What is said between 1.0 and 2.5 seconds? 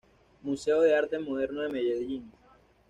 Moderno de Medellín.